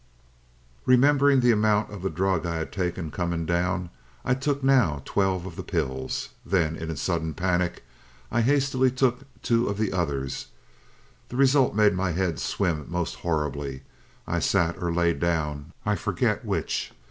"Remembering 0.87 1.41
the 1.41 1.51
amount 1.51 1.91
of 1.91 2.01
the 2.01 2.09
drug 2.09 2.43
I 2.43 2.55
had 2.55 2.71
taken 2.71 3.11
coming 3.11 3.45
down, 3.45 3.91
I 4.25 4.33
took 4.33 4.63
now 4.63 5.03
twelve 5.05 5.45
of 5.45 5.55
the 5.55 5.61
pills. 5.61 6.29
Then, 6.43 6.75
in 6.75 6.89
a 6.89 6.95
sudden 6.95 7.35
panic, 7.35 7.83
I 8.31 8.41
hastily 8.41 8.89
took 8.89 9.19
two 9.43 9.67
of 9.67 9.77
the 9.77 9.93
others. 9.93 10.47
The 11.29 11.35
result 11.37 11.75
made 11.75 11.93
my 11.93 12.13
head 12.13 12.39
swim 12.39 12.87
most 12.89 13.17
horribly. 13.17 13.83
I 14.25 14.39
sat 14.39 14.75
or 14.81 14.91
lay 14.91 15.13
down, 15.13 15.71
I 15.85 15.93
forget 15.93 16.43
which. 16.43 16.93